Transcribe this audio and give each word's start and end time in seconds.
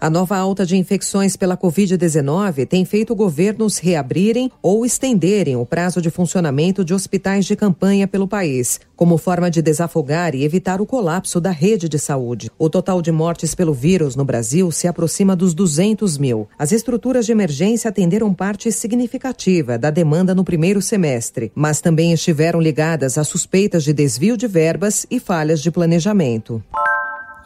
A 0.00 0.08
nova 0.08 0.36
alta 0.36 0.64
de 0.64 0.76
infecções 0.76 1.36
pela 1.36 1.56
Covid-19 1.56 2.68
tem 2.68 2.84
feito 2.84 3.16
governos 3.16 3.78
reabrirem 3.78 4.48
ou 4.62 4.86
estenderem 4.86 5.56
o 5.56 5.66
prazo 5.66 6.00
de 6.00 6.08
funcionamento 6.08 6.84
de 6.84 6.94
hospitais 6.94 7.44
de 7.44 7.56
campanha 7.56 8.06
pelo 8.06 8.28
país, 8.28 8.78
como 8.94 9.18
forma 9.18 9.50
de 9.50 9.60
desafogar 9.60 10.36
e 10.36 10.44
evitar 10.44 10.80
o 10.80 10.86
colapso 10.86 11.40
da 11.40 11.50
rede 11.50 11.88
de 11.88 11.98
saúde. 11.98 12.48
O 12.56 12.70
total 12.70 13.02
de 13.02 13.10
mortes 13.10 13.56
pelo 13.56 13.74
vírus 13.74 14.14
no 14.14 14.24
Brasil 14.24 14.70
se 14.70 14.86
aproxima 14.86 15.34
dos 15.34 15.52
200 15.52 16.16
mil. 16.16 16.48
As 16.56 16.70
estruturas 16.70 17.26
de 17.26 17.32
emergência 17.32 17.88
atenderam 17.88 18.32
parte 18.32 18.70
significativa 18.70 19.76
da 19.76 19.90
demanda 19.90 20.32
no 20.32 20.44
primeiro 20.44 20.80
semestre, 20.80 21.50
mas 21.56 21.80
também 21.80 22.12
estiveram 22.12 22.60
ligadas 22.60 23.18
a 23.18 23.24
suspeitas 23.24 23.82
de 23.82 23.92
desvio 23.92 24.36
de 24.36 24.46
verbas 24.46 25.08
e 25.10 25.18
falhas 25.18 25.60
de 25.60 25.72
planejamento. 25.72 26.62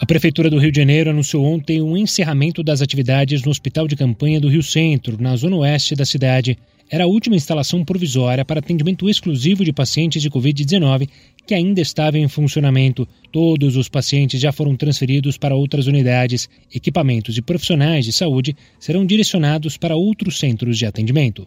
A 0.02 0.05
Prefeitura 0.05 0.51
do 0.51 0.59
Rio 0.59 0.73
de 0.73 0.80
Janeiro 0.80 1.11
anunciou 1.11 1.45
ontem 1.45 1.80
o 1.80 1.87
um 1.87 1.97
encerramento 1.97 2.60
das 2.65 2.83
atividades 2.83 3.45
no 3.45 3.52
Hospital 3.52 3.87
de 3.87 3.95
Campanha 3.95 4.41
do 4.41 4.48
Rio 4.48 4.60
Centro, 4.60 5.16
na 5.16 5.37
zona 5.37 5.55
oeste 5.55 5.95
da 5.95 6.05
cidade. 6.05 6.59
Era 6.91 7.05
a 7.05 7.06
última 7.06 7.37
instalação 7.37 7.84
provisória 7.84 8.45
para 8.45 8.59
atendimento 8.59 9.09
exclusivo 9.09 9.65
de 9.65 9.73
pacientes 9.73 10.20
de 10.20 10.29
Covid-19 10.29 11.09
que 11.46 11.55
ainda 11.55 11.80
estava 11.80 12.19
em 12.19 12.27
funcionamento. 12.27 13.07
Todos 13.30 13.77
os 13.77 13.88
pacientes 13.88 14.41
já 14.41 14.51
foram 14.51 14.74
transferidos 14.74 15.38
para 15.38 15.54
outras 15.54 15.87
unidades. 15.87 16.48
Equipamentos 16.74 17.38
e 17.38 17.41
profissionais 17.41 18.04
de 18.04 18.13
saúde 18.13 18.57
serão 18.80 19.07
direcionados 19.07 19.76
para 19.76 19.95
outros 19.95 20.37
centros 20.37 20.79
de 20.79 20.85
atendimento. 20.85 21.46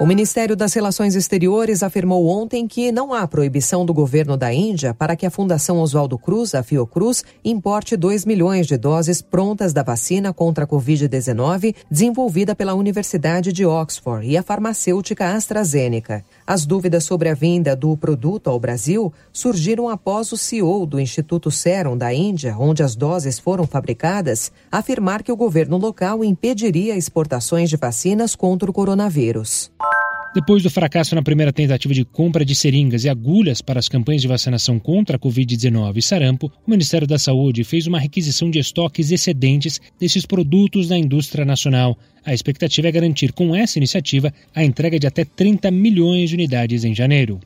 O 0.00 0.06
Ministério 0.06 0.56
das 0.56 0.74
Relações 0.74 1.14
Exteriores 1.14 1.80
afirmou 1.80 2.26
ontem 2.26 2.66
que 2.66 2.90
não 2.90 3.14
há 3.14 3.28
proibição 3.28 3.86
do 3.86 3.94
governo 3.94 4.36
da 4.36 4.52
Índia 4.52 4.92
para 4.92 5.14
que 5.14 5.24
a 5.24 5.30
Fundação 5.30 5.78
Oswaldo 5.78 6.18
Cruz, 6.18 6.52
a 6.52 6.64
Fiocruz, 6.64 7.22
importe 7.44 7.96
2 7.96 8.24
milhões 8.24 8.66
de 8.66 8.76
doses 8.76 9.22
prontas 9.22 9.72
da 9.72 9.84
vacina 9.84 10.32
contra 10.32 10.64
a 10.64 10.66
Covid-19 10.66 11.76
desenvolvida 11.88 12.56
pela 12.56 12.74
Universidade 12.74 13.52
de 13.52 13.64
Oxford 13.64 14.26
e 14.26 14.36
a 14.36 14.42
farmacêutica 14.42 15.28
AstraZeneca. 15.28 16.24
As 16.44 16.66
dúvidas 16.66 17.04
sobre 17.04 17.28
a 17.28 17.34
vinda 17.34 17.76
do 17.76 17.96
produto 17.96 18.50
ao 18.50 18.58
Brasil 18.58 19.12
surgiram 19.32 19.88
após 19.88 20.32
o 20.32 20.36
CEO 20.36 20.86
do 20.86 20.98
Instituto 20.98 21.52
Serum 21.52 21.96
da 21.96 22.12
Índia, 22.12 22.56
onde 22.58 22.82
as 22.82 22.96
doses 22.96 23.38
foram 23.38 23.64
fabricadas, 23.64 24.50
afirmar 24.72 25.22
que 25.22 25.30
o 25.30 25.36
governo 25.36 25.78
local 25.78 26.24
impediria 26.24 26.96
exportações 26.96 27.70
de 27.70 27.76
vacinas 27.76 28.34
contra 28.34 28.68
o 28.68 28.74
coronavírus. 28.74 29.70
Depois 30.34 30.64
do 30.64 30.68
fracasso 30.68 31.14
na 31.14 31.22
primeira 31.22 31.52
tentativa 31.52 31.94
de 31.94 32.04
compra 32.04 32.44
de 32.44 32.56
seringas 32.56 33.04
e 33.04 33.08
agulhas 33.08 33.62
para 33.62 33.78
as 33.78 33.88
campanhas 33.88 34.20
de 34.20 34.26
vacinação 34.26 34.80
contra 34.80 35.14
a 35.14 35.18
Covid-19 35.18 35.96
e 35.96 36.02
sarampo, 36.02 36.50
o 36.66 36.70
Ministério 36.72 37.06
da 37.06 37.20
Saúde 37.20 37.62
fez 37.62 37.86
uma 37.86 38.00
requisição 38.00 38.50
de 38.50 38.58
estoques 38.58 39.12
excedentes 39.12 39.80
desses 39.96 40.26
produtos 40.26 40.88
na 40.88 40.98
indústria 40.98 41.44
nacional. 41.44 41.96
A 42.24 42.34
expectativa 42.34 42.88
é 42.88 42.92
garantir 42.92 43.32
com 43.32 43.54
essa 43.54 43.78
iniciativa 43.78 44.34
a 44.52 44.64
entrega 44.64 44.98
de 44.98 45.06
até 45.06 45.24
30 45.24 45.70
milhões 45.70 46.30
de 46.30 46.34
unidades 46.34 46.84
em 46.84 46.92
janeiro. 46.92 47.38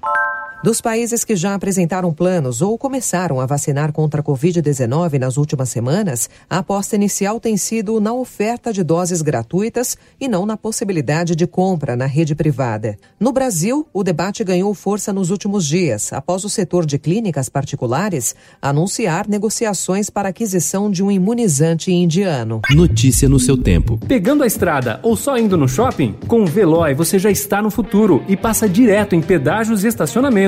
Dos 0.61 0.81
países 0.81 1.23
que 1.23 1.37
já 1.37 1.55
apresentaram 1.55 2.12
planos 2.12 2.61
ou 2.61 2.77
começaram 2.77 3.41
a 3.41 3.47
vacinar 3.47 3.92
contra 3.92 4.20
a 4.20 4.25
Covid-19 4.25 5.17
nas 5.17 5.37
últimas 5.37 5.69
semanas, 5.69 6.28
a 6.50 6.59
aposta 6.59 6.97
inicial 6.97 7.39
tem 7.39 7.56
sido 7.56 8.00
na 8.00 8.12
oferta 8.12 8.73
de 8.73 8.83
doses 8.83 9.23
gratuitas 9.23 9.97
e 10.21 10.27
não 10.27 10.44
na 10.44 10.56
possibilidade 10.56 11.37
de 11.37 11.47
compra 11.47 11.94
na 11.94 12.06
rede 12.06 12.34
privada. 12.34 12.99
No 13.21 13.31
Brasil, 13.31 13.87
o 13.93 14.03
debate 14.03 14.43
ganhou 14.43 14.75
força 14.75 15.12
nos 15.12 15.31
últimos 15.31 15.65
dias, 15.65 16.12
após 16.12 16.44
o 16.44 16.49
setor 16.49 16.84
de 16.84 16.99
clínicas 16.99 17.49
particulares 17.49 18.34
anunciar 18.61 19.28
negociações 19.28 20.11
para 20.11 20.31
aquisição 20.31 20.91
de 20.91 21.05
um 21.05 21.11
imunizante 21.11 21.93
indiano. 21.93 22.62
Notícia 22.71 23.28
no 23.28 23.38
seu 23.38 23.56
tempo. 23.56 23.97
Pegando 24.09 24.43
a 24.43 24.47
estrada 24.47 24.99
ou 25.05 25.15
só 25.15 25.38
indo 25.38 25.56
no 25.56 25.69
shopping? 25.69 26.16
Com 26.27 26.43
o 26.43 26.47
Veloy 26.47 26.94
você 26.94 27.16
já 27.16 27.31
está 27.31 27.62
no 27.62 27.71
futuro 27.71 28.25
e 28.27 28.37
passa 28.37 28.69
direto 28.69 29.15
em 29.15 29.22
pedágios 29.22 29.84
e 29.84 29.87
estacionamentos 29.87 30.47